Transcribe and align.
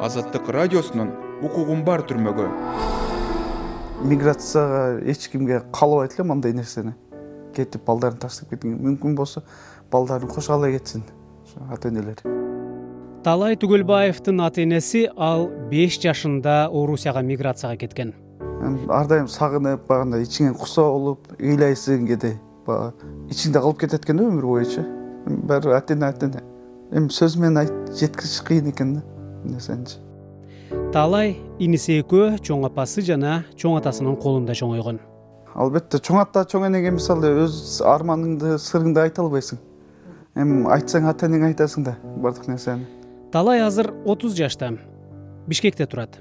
азаттык 0.00 0.48
радиосунун 0.48 1.12
укугум 1.44 1.84
бар 1.84 2.00
түрмөгү 2.08 2.48
миграцияга 4.08 5.00
эч 5.12 5.28
кимге 5.28 5.60
каалабайт 5.76 6.16
элем 6.16 6.32
андай 6.32 6.54
нерсени 6.56 6.94
кетип 7.56 7.84
балдарын 7.84 8.18
таштап 8.22 8.54
кеткенге 8.54 8.80
мүмкүн 8.80 9.16
болсо 9.16 9.44
балдарын 9.92 10.28
кошо 10.32 10.56
ала 10.56 10.70
кетсин 10.72 11.04
ата 11.68 11.92
энелери 11.92 12.24
таалай 13.24 13.58
түгөлбаевдин 13.60 14.40
ата 14.40 14.62
энеси 14.64 15.04
ал 15.16 15.50
беш 15.70 16.00
жашында 16.00 16.70
орусияга 16.72 17.20
миграцияга 17.20 17.76
кеткен. 17.76 18.14
Ар 18.88 19.06
дайым 19.08 19.28
сагынып 19.28 19.84
баягындай 19.88 20.24
ичиңен 20.24 20.56
кусоо 20.56 20.94
болуп 20.94 21.28
ыйлайсың 21.36 22.08
кээде 22.08 22.34
баягы 22.66 23.12
ичиңде 23.28 23.60
калып 23.60 23.84
кетет 23.84 24.04
экен 24.04 24.20
да 24.20 24.28
өмүр 24.30 24.48
боюнчу 24.48 24.84
баары 25.26 25.68
бир 25.68 25.76
ата 25.76 25.94
эне 25.94 26.08
ата 26.08 26.26
эне 26.26 26.42
эми 26.92 27.12
сөз 27.12 27.36
менен 27.40 27.60
айтып 27.64 27.92
жеткириш 28.00 28.40
кыйын 28.48 28.72
экен 28.72 28.94
да 28.94 29.02
нерсеничи 29.44 29.98
таалай 30.94 31.34
иниси 31.62 31.98
экөө 32.00 32.38
чоң 32.46 32.64
апасы 32.68 33.02
жана 33.06 33.40
чоң 33.58 33.78
атасынын 33.80 34.16
колунда 34.22 34.54
чоңойгон. 34.58 35.00
Албетте 35.54 35.98
чоң 35.98 36.20
ата 36.22 36.44
чоң 36.46 36.68
энеге 36.68 36.92
мисалы 36.94 37.32
өз 37.44 37.80
арманыңды 37.86 38.54
сырыңды 38.62 39.02
айта 39.02 39.24
албайсың. 39.24 39.58
Эми 40.38 40.62
айтсаң 40.70 41.08
ата 41.10 41.26
энеңе 41.26 41.50
айтасың 41.50 41.86
да 41.88 41.96
баардык 42.22 42.46
нерсени. 42.50 42.86
Таалай 43.32 43.64
азыр 43.66 43.90
отуз 44.06 44.36
жашта 44.38 44.72
бишкекте 45.50 45.86
турат 45.86 46.20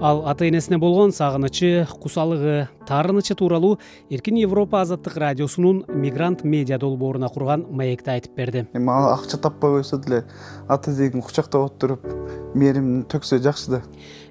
ал 0.00 0.22
ата 0.30 0.46
энесине 0.46 0.78
болгон 0.78 1.10
сагынычы 1.10 1.86
кусалыгы 2.02 2.68
таарынычы 2.86 3.34
тууралуу 3.34 3.78
эркин 4.10 4.36
европа 4.38 4.82
азаттык 4.82 5.16
радиосунун 5.16 5.84
мигрант 5.88 6.44
медиа 6.44 6.78
долбооруна 6.78 7.28
курган 7.28 7.66
маекте 7.70 8.12
айтып 8.12 8.36
берди. 8.36 8.66
Эми 8.74 8.94
акча 9.12 9.38
таппай 9.38 9.78
койсо 9.78 9.98
деле 9.98 10.22
ата 10.68 10.92
энеңи 10.92 11.22
кучактап 11.22 11.66
отуруп 11.66 12.06
мээримин 12.54 13.06
төксө 13.10 13.40
жакшы 13.42 13.70
да. 13.70 13.82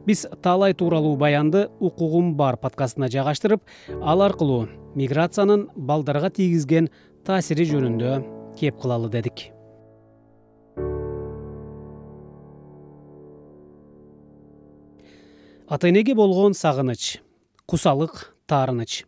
Биз 0.06 0.26
таалай 0.42 0.74
тууралуу 0.74 1.18
баянды 1.18 1.68
укугум 1.80 2.36
бар 2.38 2.56
подкастына 2.56 3.12
жайгаштырып 3.12 3.62
ал 4.02 4.22
аркылуу 4.22 4.70
миграциянын 4.96 5.68
балдарга 5.76 6.30
тийгизген 6.30 6.90
таасири 7.26 7.68
жөнүндө 7.68 8.24
кеп 8.56 8.80
кылалы 8.80 9.12
дедик 9.12 9.57
ата 15.68 15.90
энеге 15.90 16.16
болгон 16.16 16.54
сагыныч 16.54 17.22
кусалык 17.66 18.34
таарыныч. 18.48 19.06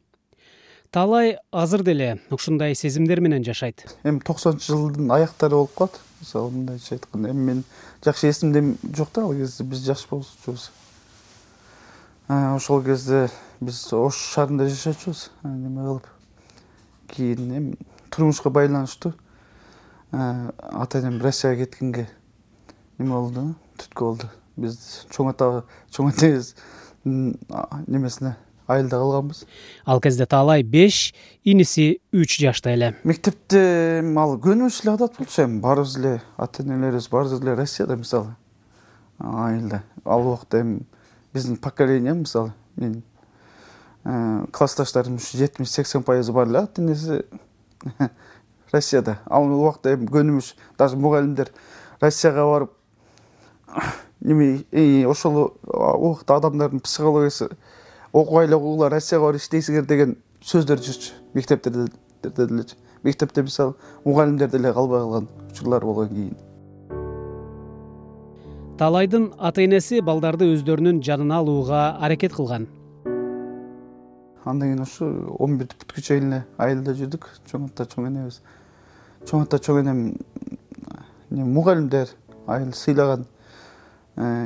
Таалай 0.92 1.38
азыр 1.52 1.84
деле 1.84 2.20
ушундай 2.32 2.76
сезимдер 2.76 3.22
менен 3.22 3.44
жашайт. 3.44 3.86
Эми 4.04 4.20
токсонунчу 4.20 4.74
жылдын 4.74 5.12
аяктары 5.12 5.56
болуп 5.56 5.74
калат. 5.76 6.00
Мисалы 6.20 6.52
мындайча 6.52 6.96
айтканда 6.96 7.30
эми 7.30 7.46
мен 7.52 7.64
жакшы 8.04 8.30
эсимде 8.30 8.76
жок 8.96 9.10
да 9.14 9.24
ал 9.24 9.34
кезде 9.34 9.64
биз 9.64 9.86
жаш 9.86 10.08
болчубуз 10.10 10.72
ошол 12.28 12.84
кезде 12.84 13.30
биз 13.62 13.94
ош 13.94 14.18
шаарында 14.34 14.68
жашачубуз 14.68 15.30
неме 15.44 15.86
кылып. 15.86 16.08
Кийин 17.08 17.56
эми 17.56 17.78
турмушка 18.10 18.50
байланыштуу 18.50 19.14
ата 20.12 21.00
энем 21.00 21.22
россияга 21.22 21.66
кеткенге 21.66 22.10
неме 22.98 23.12
болду? 23.14 23.56
Түрткү 23.78 24.04
болду 24.04 24.30
биз 24.62 25.06
чоң 25.14 25.32
ата 25.34 25.50
чоң 25.96 26.12
энебиздин 26.14 27.36
немесине 27.88 28.36
айылда 28.70 29.00
калганбыз. 29.02 29.46
Ал 29.86 30.02
кезде 30.02 30.26
таалай 30.30 30.64
беш 30.64 31.14
иниси 31.44 32.00
үч 32.14 32.38
жашта 32.42 32.74
эле. 32.76 32.94
Мектепте 33.04 34.00
эми 34.00 34.20
ал 34.22 34.38
көнүмүш 34.38 34.84
эле 34.84 34.94
адат 34.94 35.18
болчу 35.18 35.44
эми. 35.44 35.60
Баарыбыз 35.64 35.98
эле 35.98 36.14
ата 36.38 36.64
энелерибиз 36.64 37.10
баарыбыз 37.10 37.42
эле 37.42 37.56
россияда 37.58 37.98
мисалы 37.98 38.36
айылда. 39.20 39.84
Ал 40.06 40.28
убакта 40.28 40.62
эми 40.62 40.86
биздин 41.34 41.58
поколение 41.58 42.14
мисалы 42.14 42.54
менин 42.76 43.04
классташтарымдын 44.52 45.22
ушу 45.24 45.38
жетимиш 45.38 45.70
сексен 45.70 46.04
пайызы 46.04 46.34
баары 46.34 46.52
эле 46.52 46.60
ата 46.60 46.82
энеси 46.82 47.24
россияда. 48.72 49.20
Ал 49.26 49.50
убакта 49.50 49.96
эми 49.96 50.06
көнүмүш 50.06 50.54
даже 50.78 50.98
мугалимдер 50.98 51.50
россияга 52.02 52.46
барып 52.46 52.79
неме 54.22 54.66
ошол 55.08 55.54
убакта 55.64 56.36
адамдардын 56.36 56.80
психологиясы 56.80 57.50
окубай 58.14 58.46
эле 58.46 58.58
койгула 58.58 58.90
россияга 58.90 59.26
барып 59.26 59.42
иштейсиңер 59.42 59.86
деген 59.88 60.18
сөздөр 60.42 60.80
жүрчү 60.80 61.14
мектептерде 61.34 61.88
делечи 62.24 62.76
мектепте 63.04 63.44
мисалы 63.44 63.76
мугалимдер 64.06 64.50
деле 64.50 64.74
калбай 64.74 65.00
калган 65.00 65.28
учурлар 65.52 65.86
болгон 65.86 66.10
кийин. 66.10 66.38
Таалайдын 68.78 69.34
ата 69.38 69.64
энеси 69.64 70.02
балдарды 70.02 70.48
өздөрүнүн 70.54 71.02
жанына 71.04 71.40
алууга 71.40 71.98
аракет 72.00 72.34
кылган. 72.34 72.68
Андан 74.46 74.70
кийин 74.70 74.82
ушу 74.82 75.36
он 75.40 75.58
бирди 75.58 75.76
бүткүчө 75.80 76.08
чейин 76.08 76.32
эле 76.32 76.46
айылда 76.58 76.96
жүрдүк. 76.96 77.28
Чоң 77.52 77.68
ата 77.68 77.86
чоң 77.86 78.08
энебиз 78.08 78.42
чоң 79.28 79.44
ата 79.44 79.60
чоң 79.60 79.82
энем 79.84 80.00
мугалимдер 81.30 82.14
айыл 82.48 82.72
сыйлаган 82.74 83.26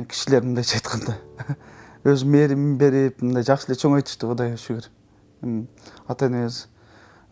кишилер 0.08 0.44
мындайча 0.46 0.78
айтканда 0.78 1.16
өз 2.04 2.24
мээримин 2.24 2.76
берип 2.78 3.22
мындай 3.22 3.42
жакшы 3.46 3.70
эле 3.70 3.78
чоңойтушту 3.80 4.28
кудайга 4.30 4.58
шүгүр 4.60 4.90
ата 6.08 6.28
энебиз 6.28 6.66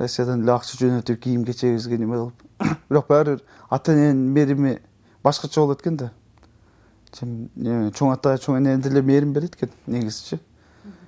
россиядан 0.01 0.43
эле 0.43 0.55
акча 0.55 0.79
жөнөтүп 0.81 1.21
кийим 1.23 1.45
кечегибизге 1.47 1.99
неме 2.03 2.19
кылып 2.19 2.81
бирок 2.89 3.07
баары 3.09 3.37
бир 3.37 3.45
ата 3.71 3.93
эненин 3.93 4.33
мээрими 4.35 4.79
башкача 5.23 5.61
болот 5.61 5.83
экен 5.83 5.97
да. 5.97 6.11
Чоң 7.13 8.13
ата 8.13 8.35
чоң 8.41 8.59
эне 8.59 8.77
деле 8.83 9.03
мээрим 9.03 9.33
берет 9.33 9.55
экен 9.55 9.71
негизичи 9.87 10.41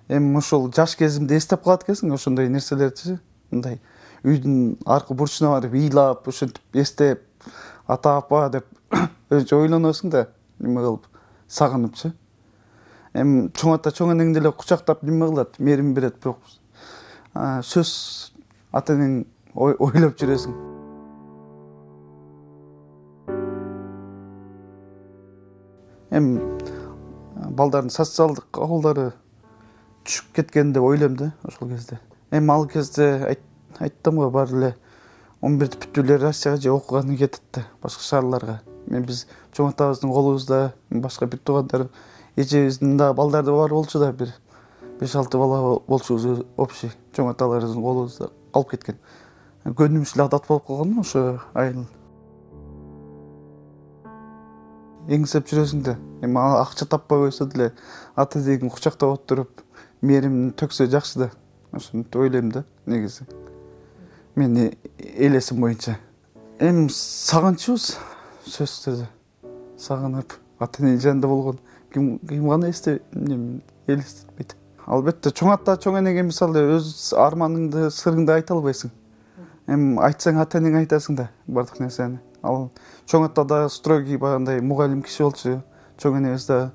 эми 0.09 0.37
ошол 0.39 0.71
жаш 0.73 0.97
кезимди 0.97 1.35
эстеп 1.35 1.65
калат 1.65 1.83
экенсиң 1.83 2.13
ошондой 2.15 2.49
нерселерчи. 2.49 3.19
Мындай 3.51 3.81
үйдүн 4.23 4.77
аркы 4.87 5.15
бурчуна 5.15 5.57
барып 5.57 5.75
ыйлап 5.75 6.29
ушинтип 6.29 6.77
эстеп 6.77 7.25
ата 7.87 8.19
апа 8.19 8.47
деп 8.53 8.69
өзүнчө 9.31 9.65
ойлоносуң 9.65 10.13
да 10.13 10.29
неме 10.61 10.85
кылып 10.85 11.09
сагыныпчы. 11.55 12.13
Эми 13.15 13.49
чоң 13.55 13.77
ата 13.77 13.93
чоң 13.95 14.11
энең 14.15 14.33
деле 14.35 14.51
кучактап 14.51 15.05
неме 15.07 15.29
кылат? 15.31 15.59
Мээрим 15.59 15.95
берет 15.95 16.19
бирок. 16.23 16.41
Сөз 17.35 18.33
ата 18.75 18.97
энең 18.97 19.21
ойлоп 19.55 20.19
жүрөсүң. 20.19 20.57
Эми 26.15 26.43
балдардын 27.55 27.95
социалдык 27.95 28.59
абалдары 28.59 29.13
түшүп 30.05 30.35
кеткен 30.41 30.75
деп 30.75 30.83
ойлойм 30.83 31.17
да 31.19 31.33
ошол 31.47 31.71
кезде. 31.71 32.01
Эми 32.35 32.51
ал 32.51 32.67
кезде 32.67 33.37
айттым 33.79 34.19
го 34.23 34.31
баары 34.31 34.59
эле 34.59 34.77
он 35.41 35.59
бирди 35.59 35.79
бүтүп 35.79 36.05
эле 36.05 36.19
россияга 36.19 36.61
же 36.61 36.71
окуганы 36.75 37.17
кетет 37.17 37.43
да 37.53 37.67
башка 37.83 38.03
шаарларга 38.03 38.61
эми 38.95 39.05
биз 39.11 39.27
чоң 39.53 39.75
атабыздын 39.75 40.15
колубузда 40.15 40.73
башка 40.91 41.27
бир 41.27 41.43
туугандар 41.43 41.89
эжебиздин 42.37 42.97
дагы 42.97 43.19
балдары 43.19 43.53
бар 43.53 43.75
болчу 43.75 43.99
да 43.99 44.13
бир 44.13 44.33
беш 45.01 45.15
алты 45.17 45.39
бала 45.39 45.81
болчубуз 45.89 46.45
общий 46.57 46.93
чоң 47.13 47.35
аталарыбыздын 47.35 47.83
колубузда 47.83 48.31
калып 48.55 48.71
кеткен. 48.75 48.99
Көнүмүш 49.65 50.15
эле 50.15 50.27
адат 50.27 50.47
болуп 50.49 50.67
калган 50.69 50.99
ошо 51.01 51.41
айыл. 51.55 51.85
Эңсеп 55.09 55.49
жүрөсүң 55.51 55.83
да 55.85 55.97
эми 56.25 56.41
акча 56.61 56.87
таппай 56.87 57.27
койсо 57.27 57.47
деле 57.51 57.73
ата 58.17 58.39
энеңи 58.39 58.71
кучактап 58.71 59.19
отуруп 59.19 59.65
мээримин 60.03 60.53
төксө 60.53 60.87
жакшы 60.93 61.19
да. 61.19 61.31
Ошентип 61.73 62.17
ойлойм 62.17 62.53
да 62.53 62.65
негизи. 62.87 63.27
Менин 64.37 64.75
элесим 64.99 65.61
боюнча. 65.61 65.99
Эми 66.61 66.89
сагынычыбыз 66.89 67.97
сөзсүз 68.45 68.83
түрдө 68.85 69.07
сагынып 69.81 70.37
ата 70.61 70.83
эненин 70.83 71.01
жанында 71.01 71.29
болгон. 71.29 71.59
Ким 71.93 72.19
гана 72.49 72.71
элестетпейт. 73.87 74.57
Албетте 74.87 75.31
чоң 75.31 75.55
ата 75.55 75.77
чоң 75.81 75.99
энеге 76.01 76.25
мисалы 76.27 76.63
өз 76.77 77.13
арманыңды 77.17 77.89
сырыңды 77.95 78.35
айта 78.35 78.55
албайсың. 78.57 78.93
Эми 79.69 79.97
айтсаң 80.05 80.41
ата 80.43 80.61
энеңе 80.61 80.83
айтасың 80.85 81.17
да 81.17 81.29
баардык 81.47 81.81
нерсени. 81.81 82.21
Ал 82.43 82.69
чоң 83.07 83.29
ата 83.31 83.45
дагы 83.49 83.71
строгий 83.73 84.19
баягындай 84.21 84.61
мугалим 84.61 85.03
киши 85.03 85.25
болчу 85.25 85.57
чоң 85.97 86.21
энебиз 86.21 86.47
дагы 86.51 86.71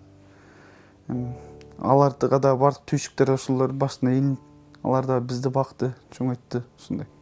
аларга 1.80 2.40
дагы 2.40 2.58
баардык 2.64 2.90
түйшүктөр 2.90 3.36
ошолор 3.36 3.74
башына 3.74 4.16
илинип 4.18 4.84
алар 4.84 5.06
дагы 5.06 5.28
бизди 5.32 5.54
бакты 5.54 5.94
чоңойтту 6.18 6.64
ушундай 6.80 7.19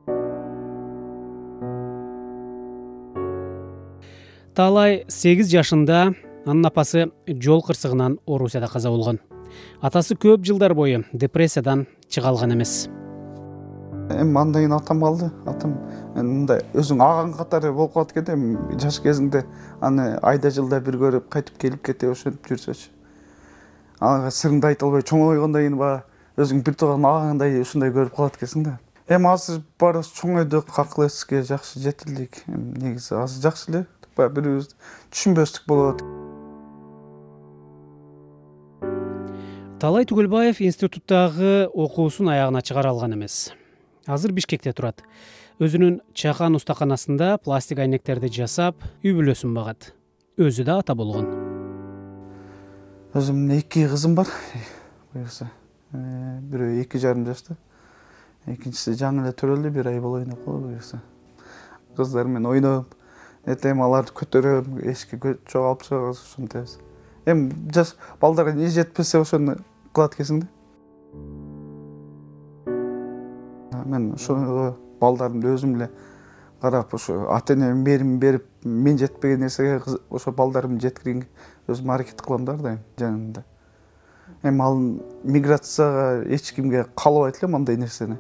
таалай 4.58 5.04
сегиз 5.06 5.52
жашында 5.54 6.16
анын 6.50 6.66
апасы 6.66 7.04
жол 7.46 7.60
кырсыгынан 7.62 8.16
орусияда 8.26 8.66
каза 8.72 8.90
болгон. 8.90 9.20
Атасы 9.86 10.16
көп 10.18 10.46
жылдар 10.50 10.74
бою 10.74 11.04
депрессиядан 11.14 11.86
чыга 12.10 12.32
алган 12.32 12.56
эмес. 12.56 12.88
Эми 14.10 14.40
андан 14.40 14.64
кийин 14.64 14.74
атам 14.74 15.04
калды. 15.04 15.30
Атам 15.46 15.76
мындай 16.16 16.64
өзүң 16.74 17.04
агам 17.06 17.34
катары 17.38 17.72
болуп 17.72 17.94
калат 17.94 18.16
экен 18.16 18.26
да 18.26 18.34
эми 18.34 18.80
жаш 18.82 18.98
кезиңде. 19.04 19.44
Аны 19.80 20.16
айда 20.24 20.50
жылда 20.50 20.80
бир 20.82 20.98
көрүп 21.04 21.28
кайтып 21.30 21.60
келип 21.62 21.84
кетип 21.86 22.16
ошентип 22.16 22.50
жүрсөчү 22.50 22.90
ага 24.00 24.32
сырыңды 24.34 24.72
айта 24.72 24.86
албай 24.86 25.06
чоңойгондон 25.06 25.62
кийин 25.62 25.78
баягы 25.78 26.42
өзүң 26.42 26.64
бир 26.66 26.80
тууган 26.82 27.06
агаңдай 27.06 27.62
ушундай 27.62 27.94
көрүп 27.94 28.16
калат 28.16 28.42
экенсиң 28.42 28.66
да. 28.66 28.80
Эми 29.08 29.30
азыр 29.30 29.62
баарыбыз 29.80 30.10
чоңойдук 30.18 30.74
акыл 30.78 31.06
эске 31.06 31.44
жакшы 31.44 31.80
жетилдик. 31.80 32.42
Эми 32.48 32.78
негизи 32.78 33.16
азыр 33.16 33.50
жакшы 33.50 33.72
эле 33.72 33.86
баягы 34.18 34.36
бири 34.38 34.50
бирибизди 34.50 34.76
түшүнбөстүк 35.14 35.68
болот. 35.70 36.02
Таалай 39.78 40.08
түгөлбаев 40.10 40.62
институттагы 40.66 41.68
окуусун 41.70 42.32
аягына 42.34 42.64
чыгара 42.66 42.90
алган 42.90 43.14
эмес. 43.14 43.52
Азыр 44.08 44.34
бишкекте 44.34 44.74
турат. 44.74 45.04
Өзүнүн 45.62 46.00
чакан 46.18 46.58
устаканасында 46.58 47.38
пластик 47.46 47.80
айнектерди 47.84 48.32
жасап 48.34 48.82
үй 49.04 49.14
бүлөсүн 49.14 49.54
багат. 49.54 49.92
Өзү 50.38 50.66
да 50.66 50.80
ата 50.82 50.96
болгон. 50.98 51.30
Өзүмдүн 53.14 53.60
эки 53.60 53.86
кызым 53.90 54.16
бар. 54.18 54.34
Буюрса 55.14 55.52
э, 55.94 56.40
бирөө 56.42 56.82
эки 56.82 56.98
жарым 57.02 57.26
жашта. 57.30 57.58
Экинчиси 58.48 58.98
жаңы 58.98 59.26
эле 59.26 59.36
төрөлдү 59.38 59.74
бир 59.76 59.92
ай 59.94 60.02
болоюн 60.02 60.34
деп 60.34 60.46
калды 60.46 60.72
буюрса 60.72 61.02
кыздар 61.98 62.28
менен 62.30 62.46
ойноп 62.46 62.94
эртең 63.48 63.82
аларды 63.84 64.14
көтөрөм 64.18 64.82
эшикке 64.92 65.38
чогулуп 65.48 65.88
чыгабыз 65.88 66.22
ушинтебиз 66.26 66.78
эми 67.26 67.52
жаш 67.74 67.96
балдарга 68.22 68.52
эмне 68.52 68.70
жетпесе 68.70 69.22
ошону 69.24 69.58
кылат 69.94 70.14
экенсиң 70.18 70.44
да 70.44 70.48
мен 73.88 74.14
ошого 74.14 74.76
балдарымды 75.02 75.54
өзүм 75.56 75.76
эле 75.78 75.90
карап 76.62 76.94
ошо 76.94 77.30
ата 77.34 77.54
энеме 77.54 77.74
мээримин 77.84 78.20
берип 78.20 78.46
мен 78.64 78.98
жетпеген 78.98 79.40
нерсеге 79.40 79.82
ошо 80.10 80.32
балдарымды 80.32 80.88
жеткиргенге 80.88 81.28
өзүм 81.68 81.92
аракет 81.94 82.22
кылам 82.22 82.46
да 82.46 82.54
ар 82.54 82.62
дайым 82.62 82.80
жанымда. 82.98 83.44
Эми 84.44 84.62
ал 84.62 84.78
миграцияга 85.24 86.24
эч 86.26 86.52
кимге 86.54 86.86
каалабайт 86.96 87.38
элем 87.42 87.56
андай 87.56 87.78
нерсени. 87.78 88.18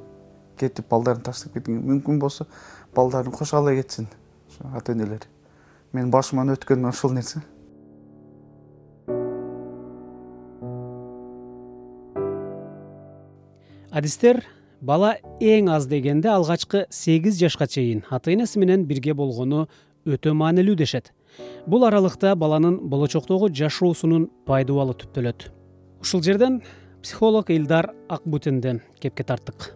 Кетип 0.57 0.87
балдарын 0.89 1.21
таштап 1.21 1.53
кеткенге 1.53 1.81
мүмкүн 1.81 2.19
болсо 2.19 2.47
балдарын 2.95 3.31
кошо 3.31 3.57
ала 3.57 3.75
кетсин 3.75 4.07
ата 4.73 4.93
энелери 4.93 5.27
менин 5.93 6.11
башыман 6.11 6.51
өткөн 6.53 6.87
ошол 6.89 7.13
нерсе. 7.15 7.41
Адистер 13.91 14.43
бала 14.81 15.15
эң 15.41 15.71
аз 15.73 15.87
дегенде 15.89 16.29
алгачкы 16.29 16.85
сегиз 16.93 17.39
жашка 17.39 17.67
чейин 17.67 18.03
ата 18.11 18.33
энеси 18.33 18.59
менен 18.59 18.85
бирге 18.85 19.13
болгону 19.13 19.67
өтө 20.05 20.33
маанилүү 20.37 20.75
дешет. 20.75 21.13
Бул 21.65 21.85
аралыкта 21.85 22.35
баланын 22.35 22.77
болочоктогу 22.89 23.49
жашоосунун 23.49 24.29
пайдубалы 24.45 24.93
түптөлөт. 24.93 25.49
Ушул 26.01 26.21
жерден 26.23 26.61
психолог 27.01 27.49
илдар 27.49 27.93
акбутинди 28.09 28.79
кепке 28.99 29.23
тарттык 29.23 29.73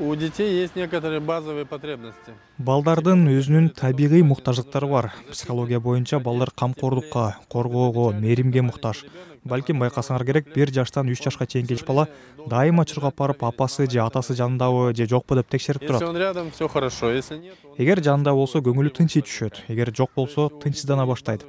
у 0.00 0.14
детей 0.14 0.60
есть 0.60 0.76
некоторые 0.76 1.20
базовые 1.20 1.66
потребности. 1.66 2.32
Балдардын 2.58 3.26
өзүнүн 3.28 3.68
табигый 3.76 4.22
муктаждыктары 4.22 4.86
бар. 4.86 5.12
Психология 5.30 5.80
боюнча 5.80 6.20
балдар 6.20 6.50
камкордукка 6.50 7.36
коргоого 7.48 8.12
мээримге 8.12 8.62
муктаж. 8.62 9.04
Балким 9.44 9.78
байкасаңар 9.78 10.24
керек 10.26 10.48
бир 10.54 10.72
жаштан 10.72 11.10
үч 11.12 11.22
жашка 11.22 11.46
чейинки 11.46 11.76
бала 11.86 12.08
дайыма 12.46 12.84
чуркап 12.84 13.16
барып 13.16 13.44
апасы 13.44 13.88
же 13.90 14.00
атасы 14.00 14.34
жанындабы 14.34 14.94
же 14.96 15.06
жокпу 15.06 15.36
деп 15.36 15.48
текшерип 15.48 15.86
турат. 15.86 16.00
если 16.00 16.10
он 16.10 16.16
рядом 16.16 16.50
все 16.50 16.66
хорошо. 16.66 17.10
Если 17.12 17.36
нет 17.38 17.54
эгер 17.78 18.02
жанында 18.02 18.32
болсо 18.32 18.58
көңүлү 18.58 18.90
тынчый 18.90 19.22
түшөт. 19.22 19.68
Эгер 19.68 19.94
жок 19.94 20.10
болсо 20.16 20.48
тынчсыздана 20.48 21.06
баштайт. 21.06 21.44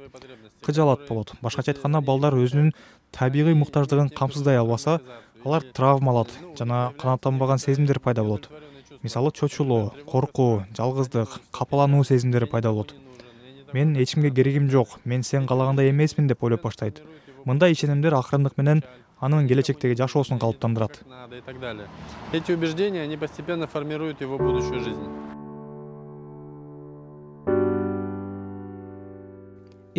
Кыжаалат 0.62 1.08
болот. 1.08 1.32
Башкача 1.40 1.72
айтканда 1.72 2.00
балдар 2.00 2.34
өзүнүн 2.34 2.72
табигый 3.12 3.54
муктаждыгын 3.54 4.10
камсыздай 4.10 4.58
албаса 4.58 5.00
алар 5.44 5.62
травма 5.74 6.12
алат 6.12 6.30
жана 6.58 6.92
канааттанбаган 6.98 7.58
сезимдер 7.58 8.00
пайда 8.00 8.22
болот. 8.22 8.48
Мисалы 9.02 9.30
чочулоо 9.32 9.92
коркуу 10.06 10.64
жалгыздык 10.76 11.40
капалануу 11.52 12.04
сезимдери 12.04 12.46
пайда 12.46 12.70
болот. 12.70 12.94
Мен 13.72 13.94
эч 13.96 14.14
кимге 14.14 14.30
керегим 14.30 14.70
жок 14.70 14.98
мен 15.04 15.22
сен 15.22 15.46
каалагандай 15.46 15.90
эмесмин 15.90 16.26
деп 16.26 16.42
ойлоп 16.42 16.62
баштайт. 16.62 17.02
Мындай 17.44 17.72
ишенимдер 17.72 18.14
акырындык 18.14 18.56
менен 18.56 18.82
анын 19.20 19.48
келечектеги 19.48 19.94
жашоосун 19.94 20.38
калыптандырат. 20.38 21.02
И 21.30 21.40
так 21.40 21.60
далее. 21.60 21.86
Эти 22.32 22.52
убеждения 22.52 23.02
они 23.02 23.16
постепенно 23.16 23.66
формируют 23.66 24.20
его 24.20 24.38
будущую 24.38 24.80
жизнь 24.80 25.27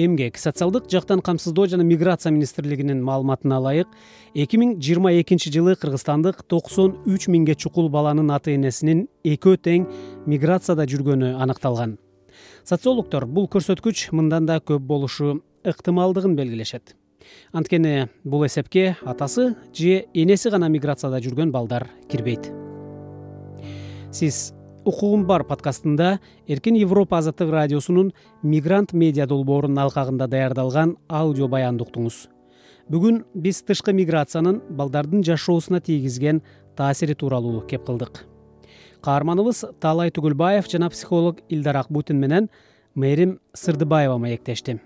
эмгек. 0.06 0.38
Социалдык 0.38 0.90
жактан 0.90 1.22
камсыздоо 1.22 1.68
жана 1.68 1.84
миграция 1.84 2.32
министрлигинин 2.32 3.04
маалыматына 3.04 3.60
ылайык 3.60 3.88
эки 4.34 4.58
миң 4.58 4.78
жыйырма 4.80 5.12
экинчи 5.22 5.52
жылы 5.52 5.76
кыргызстандык 5.76 6.44
токсон 6.48 6.96
үч 7.06 7.28
миңге 7.28 7.56
чукул 7.56 7.90
баланын 7.90 8.32
ата 8.32 8.54
энесинин 8.56 9.08
экөө 9.24 9.58
тең 9.58 9.88
миграцияда 10.26 10.88
жүргөнү 10.90 11.36
аныкталган. 11.42 11.98
Социологдор 12.64 13.26
бул 13.26 13.50
көрсөткүч 13.52 14.10
мындан 14.12 14.46
да 14.46 14.60
көп 14.60 14.80
болушу 14.80 15.42
ыктымалдыгын 15.66 16.36
белгилешет. 16.36 16.96
Анткени 17.52 18.08
бул 18.24 18.46
эсепке 18.46 18.96
атасы 19.04 19.56
же 19.74 20.06
энеси 20.14 20.50
гана 20.50 20.70
миграцияда 20.70 21.20
жүргөн 21.20 21.52
балдар 21.52 21.90
кирбейт. 22.10 22.52
Сиз 24.12 24.54
укугум 24.90 25.26
бар 25.30 25.44
подкастында 25.46 26.18
эркин 26.48 26.78
европа 26.80 27.20
азаттык 27.20 27.52
радиосунун 27.54 28.12
мигрант 28.44 28.94
медиа 28.94 29.28
долбоорунун 29.30 29.86
алкагында 29.86 30.28
даярдалган 30.28 30.96
аудио 31.08 31.48
баянды 31.48 31.86
уктуңуз 31.86 32.26
бүгүн 32.90 33.22
биз 33.36 33.62
тышкы 33.68 33.94
миграциянын 33.94 34.62
балдардын 34.80 35.22
жашоосуна 35.26 35.80
тийгизген 35.86 36.42
таасири 36.76 37.14
тууралуу 37.14 37.62
кеп 37.70 37.86
кылдык. 37.86 38.26
Каарманыбыз 39.06 39.64
таалай 39.80 40.12
түгөлбаев 40.12 40.68
жана 40.72 40.90
психолог 40.90 41.44
илдар 41.50 41.78
акбутин 41.84 42.20
менен 42.20 42.50
мээрим 42.96 43.40
сырдыбаева 43.54 44.18
маектешти 44.18 44.80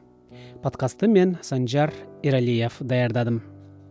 подкастты 0.63 1.07
мен 1.07 1.37
санжар 1.41 1.93
эралиев 2.23 2.77
даярдадым. 2.79 3.41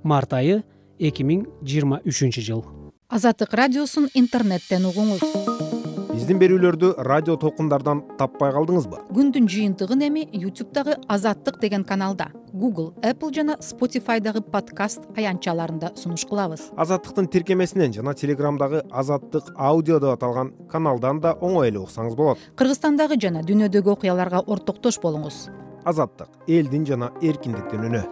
Март 0.03 0.33
айы 0.33 0.63
эки 0.99 1.23
миң 1.23 1.47
жыйырма 1.63 2.03
үчүнчү 2.05 2.45
жыл. 2.45 2.65
Азаттык 3.13 3.53
радиосун 3.53 4.09
интернеттен 4.15 4.89
угуңуз 4.89 5.82
биздин 6.13 6.37
берүүлөрдү 6.41 6.93
радио 7.09 7.39
толкундардан 7.41 8.03
таппай 8.21 8.53
калдыңызбы? 8.53 8.99
Күндүн 9.17 9.47
жыйынтыгын 9.49 10.05
эми 10.09 10.27
ютубтагы 10.37 10.99
азаттык 11.09 11.59
деген 11.63 11.85
каналда. 11.89 12.29
Google 12.53 12.93
apple 13.01 13.33
жана 13.33 13.57
spotifydагы 13.65 14.43
подкаст 14.45 15.07
аянтчаларында 15.17 15.95
сунуш 15.97 16.27
кылабыз. 16.29 16.69
Азаттыктын 16.77 17.31
тиркемесинен 17.33 17.95
жана 17.97 18.13
телеграмдагы 18.13 18.83
азаттык 18.91 19.55
аудио 19.57 20.01
деп 20.01 20.13
аталган 20.19 20.53
каналдан 20.71 21.21
да 21.21 21.33
оңой 21.41 21.73
эле 21.73 21.81
уксаңыз 21.81 22.17
болот. 22.17 22.39
Кыргызстандагы 22.61 23.17
жана 23.17 23.41
дүйнөдөгү 23.41 23.97
окуяларга 23.97 24.45
ортоктош 24.47 25.01
болуңуз. 25.01 25.49
Азаттык 25.85 26.29
элдин 26.47 26.85
жана 26.87 27.11
эркиндиктин 27.23 27.89
үнү 27.89 28.05